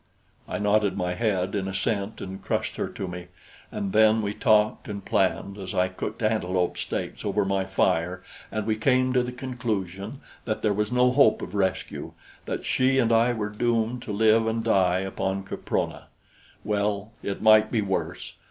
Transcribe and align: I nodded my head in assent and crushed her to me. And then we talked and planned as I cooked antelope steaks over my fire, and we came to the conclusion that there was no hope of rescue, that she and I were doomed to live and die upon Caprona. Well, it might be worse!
I 0.49 0.57
nodded 0.57 0.97
my 0.97 1.13
head 1.13 1.53
in 1.53 1.67
assent 1.67 2.21
and 2.21 2.43
crushed 2.43 2.77
her 2.77 2.87
to 2.89 3.07
me. 3.07 3.27
And 3.71 3.93
then 3.93 4.23
we 4.23 4.33
talked 4.33 4.87
and 4.87 5.05
planned 5.05 5.59
as 5.59 5.75
I 5.75 5.89
cooked 5.89 6.23
antelope 6.23 6.79
steaks 6.79 7.23
over 7.23 7.45
my 7.45 7.65
fire, 7.65 8.23
and 8.51 8.65
we 8.65 8.77
came 8.77 9.13
to 9.13 9.21
the 9.21 9.31
conclusion 9.31 10.21
that 10.45 10.63
there 10.63 10.73
was 10.73 10.91
no 10.91 11.11
hope 11.11 11.43
of 11.43 11.53
rescue, 11.53 12.13
that 12.45 12.65
she 12.65 12.97
and 12.97 13.11
I 13.11 13.31
were 13.33 13.49
doomed 13.49 14.01
to 14.01 14.11
live 14.11 14.47
and 14.47 14.63
die 14.63 15.01
upon 15.01 15.43
Caprona. 15.43 16.07
Well, 16.63 17.11
it 17.21 17.43
might 17.43 17.71
be 17.71 17.83
worse! 17.83 18.33